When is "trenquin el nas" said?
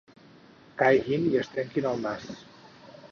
1.57-2.25